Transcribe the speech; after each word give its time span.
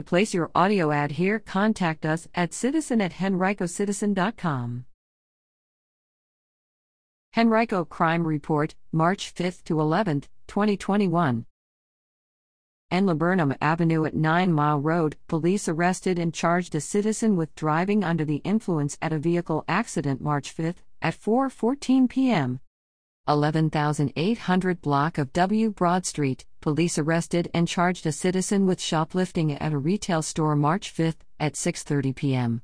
To 0.00 0.04
place 0.04 0.32
your 0.32 0.50
audio 0.54 0.92
ad 0.92 1.10
here, 1.12 1.38
contact 1.38 2.06
us 2.06 2.26
at 2.34 2.54
citizen 2.54 3.02
at 3.02 3.12
henricocitizen.com. 3.12 4.86
Henrico 7.36 7.84
Crime 7.84 8.26
Report, 8.26 8.74
March 8.92 9.34
5th 9.34 9.62
to 9.64 9.74
11th, 9.74 10.28
2021. 10.46 11.44
En 12.90 13.06
Laburnum 13.06 13.54
Avenue 13.60 14.06
at 14.06 14.14
9 14.14 14.50
Mile 14.50 14.80
Road, 14.80 15.16
police 15.28 15.68
arrested 15.68 16.18
and 16.18 16.32
charged 16.32 16.74
a 16.74 16.80
citizen 16.80 17.36
with 17.36 17.54
driving 17.54 18.02
under 18.02 18.24
the 18.24 18.36
influence 18.36 18.96
at 19.02 19.12
a 19.12 19.18
vehicle 19.18 19.66
accident 19.68 20.22
March 20.22 20.56
5th 20.56 20.76
at 21.02 21.14
4:14 21.14 22.08
p.m. 22.08 22.60
11800 23.26 24.80
block 24.80 25.18
of 25.18 25.34
W 25.34 25.68
Broad 25.70 26.06
Street, 26.06 26.46
police 26.60 26.98
arrested 26.98 27.50
and 27.54 27.66
charged 27.66 28.06
a 28.06 28.12
citizen 28.12 28.66
with 28.66 28.80
shoplifting 28.80 29.52
at 29.52 29.72
a 29.72 29.78
retail 29.78 30.22
store 30.22 30.54
March 30.54 30.90
5 30.90 31.16
at 31.38 31.54
6:30 31.54 32.14
p.m. 32.14 32.62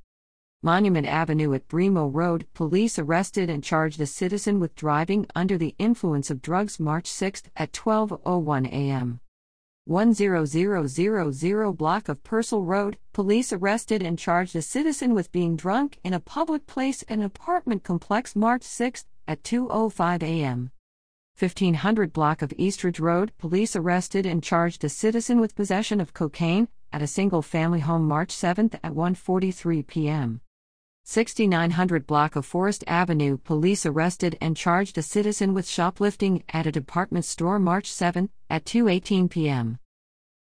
Monument 0.63 1.07
Avenue 1.07 1.55
at 1.55 1.69
Bremo 1.69 2.11
Road, 2.13 2.47
police 2.53 2.99
arrested 2.99 3.49
and 3.49 3.63
charged 3.63 4.01
a 4.01 4.07
citizen 4.07 4.59
with 4.59 4.75
driving 4.75 5.27
under 5.35 5.57
the 5.57 5.75
influence 5.79 6.31
of 6.31 6.43
drugs 6.43 6.81
March 6.81 7.07
6 7.07 7.45
at 7.57 7.73
12:01 7.73 8.67
a.m. 8.67 9.21
10000 9.89 11.77
block 11.77 12.09
of 12.09 12.25
Purcell 12.25 12.65
Road, 12.65 12.99
police 13.13 13.53
arrested 13.53 14.03
and 14.03 14.19
charged 14.19 14.57
a 14.57 14.63
citizen 14.63 15.15
with 15.15 15.31
being 15.31 15.55
drunk 15.55 15.99
in 16.03 16.13
a 16.13 16.21
public 16.21 16.67
place 16.67 17.03
in 17.03 17.21
an 17.21 17.27
apartment 17.27 17.85
complex 17.85 18.35
March 18.35 18.65
6 18.65 19.05
at 19.29 19.43
2:05 19.45 20.23
a.m. 20.23 20.71
1500 21.39 22.15
block 22.15 22.41
of 22.41 22.51
Eastridge 22.57 22.99
Road, 22.99 23.31
police 23.37 23.77
arrested 23.77 24.25
and 24.25 24.43
charged 24.43 24.83
a 24.85 24.89
citizen 24.89 25.39
with 25.39 25.55
possession 25.55 26.01
of 26.01 26.15
cocaine 26.15 26.67
at 26.95 27.03
a 27.03 27.07
single-family 27.07 27.81
home 27.81 28.09
March 28.09 28.31
7 28.31 28.71
at 28.83 28.95
1:43 28.95 29.87
p.m. 29.87 30.41
6900 31.05 32.07
block 32.07 32.37
of 32.37 32.47
Forest 32.47 32.85
Avenue, 32.87 33.37
police 33.37 33.85
arrested 33.85 34.39
and 34.41 34.57
charged 34.57 34.97
a 34.97 35.03
citizen 35.03 35.53
with 35.53 35.69
shoplifting 35.69 36.43
at 36.55 36.67
a 36.67 36.73
department 36.73 37.27
store 37.27 37.59
March 37.59 37.93
7 37.93 38.31
at 38.49 38.65
2:18 38.65 39.29
p.m. 39.29 39.79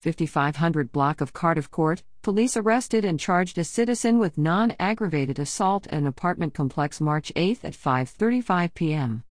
5500 0.02 0.94
block 0.94 1.20
of 1.20 1.34
Cardiff 1.34 1.70
Court, 1.70 2.04
police 2.22 2.56
arrested 2.56 3.04
and 3.04 3.20
charged 3.20 3.58
a 3.58 3.66
citizen 3.66 4.18
with 4.18 4.38
non-aggravated 4.38 5.40
assault 5.40 5.88
at 5.88 5.94
an 5.96 6.08
apartment 6.08 6.54
complex 6.54 7.02
March 7.02 7.34
8 7.36 7.66
at 7.66 7.74
5:35 7.74 8.74
p.m. 8.74 9.26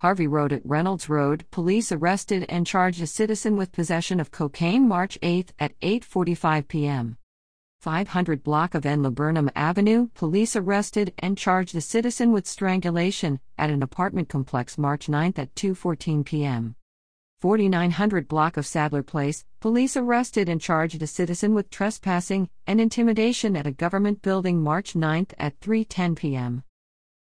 Harvie 0.00 0.28
Road 0.28 0.52
at 0.52 0.64
Reynolds 0.64 1.08
Road, 1.08 1.44
police 1.50 1.90
arrested 1.90 2.46
and 2.48 2.64
charged 2.64 3.02
a 3.02 3.06
citizen 3.06 3.56
with 3.56 3.72
possession 3.72 4.20
of 4.20 4.30
cocaine 4.30 4.86
March 4.86 5.18
8 5.22 5.52
at 5.58 5.76
8:45 5.80 6.68
p.m. 6.68 7.16
500 7.80 8.44
block 8.44 8.76
of 8.76 8.86
N. 8.86 9.02
Laburnum 9.02 9.50
Avenue, 9.56 10.08
police 10.14 10.54
arrested 10.54 11.14
and 11.18 11.36
charged 11.36 11.74
a 11.74 11.80
citizen 11.80 12.30
with 12.30 12.46
strangulation 12.46 13.40
at 13.58 13.70
an 13.70 13.82
apartment 13.82 14.28
complex 14.28 14.78
March 14.78 15.08
9 15.08 15.34
at 15.36 15.52
2:14 15.56 16.24
p.m. 16.24 16.76
4900 17.40 18.28
block 18.28 18.56
of 18.56 18.66
Sadler 18.66 19.02
Place, 19.02 19.44
police 19.58 19.96
arrested 19.96 20.48
and 20.48 20.60
charged 20.60 21.02
a 21.02 21.08
citizen 21.08 21.54
with 21.54 21.70
trespassing 21.70 22.48
and 22.68 22.80
intimidation 22.80 23.56
at 23.56 23.66
a 23.66 23.72
government 23.72 24.22
building 24.22 24.62
March 24.62 24.94
9 24.94 25.26
at 25.40 25.58
3:10 25.58 26.14
p.m. 26.14 26.62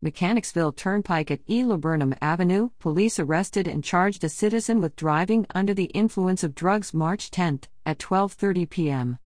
Mechanicsville 0.05 0.72
Turnpike 0.72 1.31
at 1.31 1.48
E. 1.48 1.64
Laburnum 1.64 2.12
Avenue, 2.20 2.70
police 2.81 3.20
arrested 3.20 3.69
and 3.69 3.84
charged 3.84 4.25
a 4.25 4.28
citizen 4.28 4.81
with 4.81 4.97
driving 4.97 5.47
under 5.55 5.72
the 5.72 5.84
influence 5.94 6.42
of 6.42 6.56
drugs 6.56 6.92
March 6.92 7.31
10 7.31 7.61
at 7.86 8.00
12:30 8.00 8.69
p.m. 8.69 9.19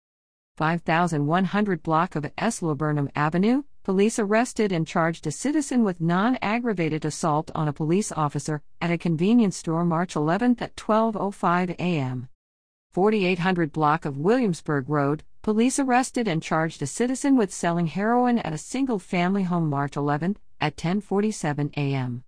5100 0.58 1.82
block 1.82 2.18
of 2.18 2.30
S. 2.38 2.62
Laburnum 2.62 3.10
Avenue, 3.16 3.64
police 3.84 4.20
arrested 4.20 4.74
and 4.74 4.86
charged 4.86 5.26
a 5.26 5.32
citizen 5.32 5.86
with 5.86 6.02
non 6.02 6.38
aggravated 6.42 7.06
assault 7.06 7.50
on 7.56 7.70
a 7.70 7.74
police 7.74 8.12
officer 8.12 8.62
at 8.82 8.92
a 8.92 8.98
convenience 8.98 9.56
store 9.56 9.86
March 9.86 10.14
11 10.14 10.58
at 10.60 10.76
12.05 10.76 11.70
a.m. 11.80 12.28
4800 12.92 13.72
block 13.72 14.04
of 14.04 14.18
Williamsburg 14.18 14.90
Road, 14.90 15.24
police 15.46 15.78
arrested 15.78 16.28
and 16.28 16.42
charged 16.42 16.82
a 16.82 16.88
citizen 16.88 17.38
with 17.38 17.54
selling 17.54 17.86
heroin 17.86 18.40
at 18.40 18.52
a 18.52 18.58
single 18.58 18.98
family 18.98 19.44
home 19.44 19.70
March 19.70 19.96
11 19.96 20.36
at 20.60 20.76
10:47 20.76 21.72
a.m. 21.78 22.24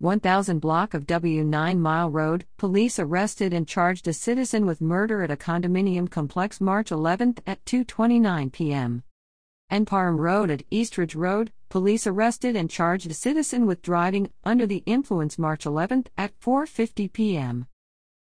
1000 0.00 0.58
block 0.58 0.92
of 0.92 1.06
W9 1.06 1.78
Mile 1.78 2.10
Road, 2.10 2.46
police 2.56 2.98
arrested 2.98 3.52
and 3.52 3.68
charged 3.68 4.08
a 4.08 4.12
citizen 4.12 4.66
with 4.66 4.80
murder 4.80 5.22
at 5.22 5.30
a 5.30 5.36
condominium 5.36 6.10
complex 6.10 6.60
March 6.60 6.90
11 6.90 7.36
at 7.46 7.64
2:29 7.64 8.50
p.m. 8.50 9.04
And 9.70 9.86
Parham 9.86 10.20
Road 10.20 10.50
at 10.50 10.64
Eastridge 10.68 11.14
Road, 11.14 11.52
police 11.68 12.08
arrested 12.08 12.56
and 12.56 12.68
charged 12.68 13.08
a 13.08 13.14
citizen 13.14 13.66
with 13.66 13.82
driving 13.82 14.32
under 14.42 14.66
the 14.66 14.82
influence 14.84 15.38
March 15.38 15.64
11 15.64 16.06
at 16.16 16.36
4:50 16.40 17.12
p.m. 17.12 17.68